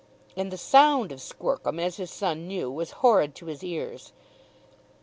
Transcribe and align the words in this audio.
And 0.35 0.49
the 0.49 0.57
sound 0.57 1.11
of 1.11 1.19
Squercum, 1.21 1.79
as 1.79 1.97
his 1.97 2.09
son 2.09 2.47
knew, 2.47 2.71
was 2.71 2.89
horrid 3.05 3.35
to 3.35 3.45
his 3.45 3.63
ears. 3.63 4.13